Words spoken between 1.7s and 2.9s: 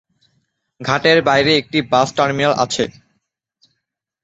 Bus terminus আছে।